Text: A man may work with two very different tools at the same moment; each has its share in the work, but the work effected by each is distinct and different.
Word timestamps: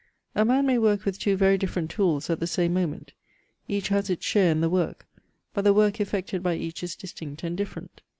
A 0.33 0.43
man 0.43 0.65
may 0.65 0.79
work 0.79 1.05
with 1.05 1.19
two 1.19 1.37
very 1.37 1.59
different 1.59 1.91
tools 1.91 2.27
at 2.31 2.39
the 2.39 2.47
same 2.47 2.73
moment; 2.73 3.13
each 3.67 3.89
has 3.89 4.09
its 4.09 4.25
share 4.25 4.51
in 4.51 4.59
the 4.59 4.67
work, 4.67 5.05
but 5.53 5.61
the 5.63 5.75
work 5.75 6.01
effected 6.01 6.41
by 6.41 6.55
each 6.55 6.81
is 6.81 6.95
distinct 6.95 7.43
and 7.43 7.55
different. 7.55 8.01